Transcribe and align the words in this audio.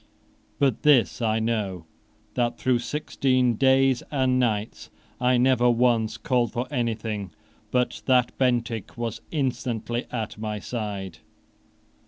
But 0.57 0.81
this 0.81 1.21
I 1.21 1.37
know, 1.37 1.85
that, 2.33 2.57
through 2.57 2.79
sixteen 2.79 3.53
days 3.53 4.01
and 4.09 4.39
nights, 4.39 4.89
I 5.19 5.37
never 5.37 5.69
once 5.69 6.17
called 6.17 6.53
for 6.53 6.65
anything 6.71 7.29
but 7.69 8.01
that 8.07 8.35
Bentinck 8.39 8.97
was 8.97 9.21
instantly 9.29 10.07
at 10.11 10.39
my 10.39 10.57
side." 10.57 11.19